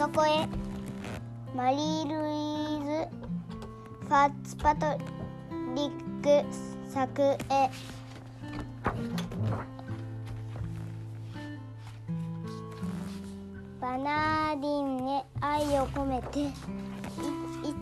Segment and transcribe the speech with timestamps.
[0.00, 0.48] そこへ
[1.54, 3.08] マリー・ルイーズ・
[4.08, 4.96] ファッツパト
[5.76, 7.36] リック作へ。
[13.78, 16.50] バナーディンへ愛を込めていい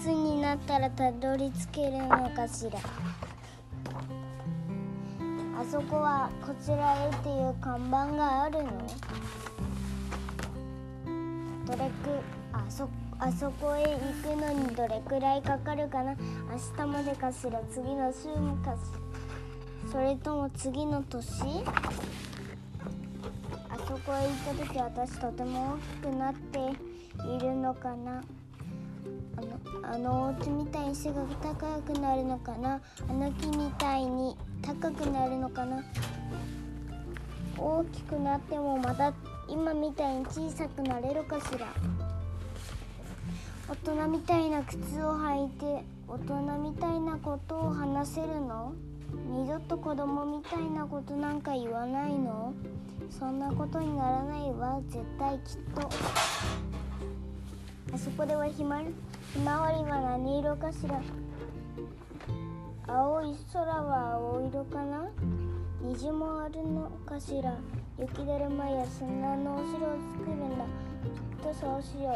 [0.00, 2.78] つになったらたどり着けるのかしら。
[5.60, 8.70] あそこはこちらへっていう看板があるの？
[11.66, 11.90] どれく
[12.52, 12.88] あそ
[13.18, 16.14] あそこへ行くのにどれくらいかかるかな？
[16.14, 18.76] 明日までかしら次の週もか。
[18.76, 18.78] し
[19.84, 21.64] らそれとも次の年？
[23.68, 26.58] あそこへ行った時私とても大きくなって
[27.28, 28.22] いるのかな？
[29.36, 32.80] あのあのお家みたいに背が高くなるのかな？
[33.08, 35.82] あの木みたいに高くなるのかな？
[37.58, 39.12] 大きくなってもまた
[39.48, 41.66] 今みたいに小さくなれるかしら。
[43.68, 48.72] 大人みたいな靴を履いて大人みたいなことを話せるの？
[49.28, 52.52] 二度と子供みたいなことなんか言わないの？
[53.10, 55.88] そんなことにならないわ絶対きっと。
[57.92, 61.00] あそこではひまひまわりは何色かしら？
[62.86, 65.08] 青い空は青色かな？
[65.86, 67.54] 虹もあるのかしら
[67.96, 70.64] 雪だるまや砂のお城を作るんだ。
[70.64, 72.14] きっとそうしよう。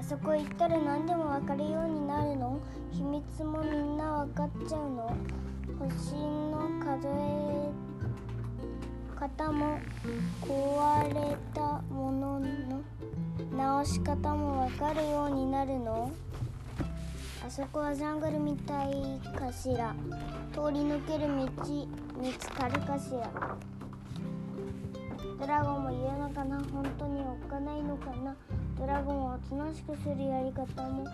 [0.00, 2.58] あそこ行ったら何でも分かるようになるの？
[2.92, 5.14] 秘密もみんな分かっちゃうの？
[5.80, 7.70] 星の数え
[9.14, 9.78] 方も
[10.40, 12.80] 壊れたものの
[13.54, 16.10] 直し方も分かるようになるの？
[17.44, 19.94] あそこはジャングルみたいかしら。
[20.52, 21.42] 通り抜ける道
[22.20, 23.30] 見つかるかしら。
[25.40, 26.62] ドラゴンも言うのかな？
[26.72, 28.36] 本当におっかないのかな？
[28.78, 31.04] ドラゴンをおとなしくするやり方も。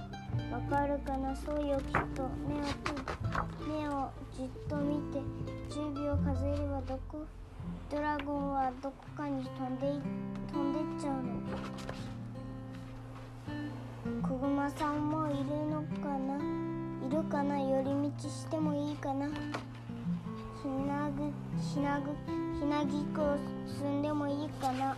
[0.53, 1.35] わかるかな？
[1.35, 2.29] そうよきっと。
[2.47, 2.63] 目を
[3.67, 5.21] 目をじっと見て
[5.71, 7.25] 10秒数えればどこ？
[7.91, 9.99] ドラゴンはどこかに飛んで
[10.53, 11.23] 飛んでっちゃうの。
[17.29, 19.27] かな寄り道してもいいかな。
[19.27, 19.33] ひ
[20.89, 21.31] なぐ
[21.61, 22.11] ひなぐ
[22.59, 24.97] ひなぎくを進んでもいいかな。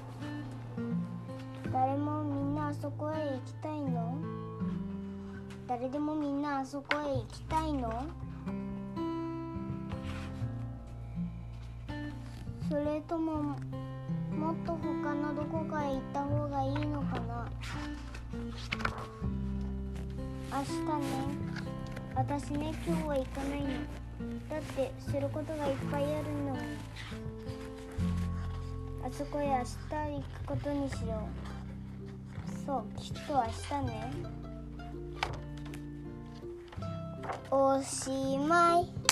[1.72, 4.16] 誰もみんなあそこへ行きたいの？
[5.66, 8.06] 誰でもみんなあそこへ行きたいの？
[12.68, 17.50] それとももっと他のどこかへ行った方がいいのかな？
[20.52, 21.69] 明日ね。
[22.20, 23.68] 私ね今日は行かないの。
[24.50, 26.12] だってすることがいっぱいある
[26.44, 26.54] の。
[29.02, 31.26] あそこへ明日行くことにしよ
[32.62, 32.66] う。
[32.66, 33.42] そうきっと明
[33.80, 34.12] 日ね。
[37.50, 39.09] おしまい。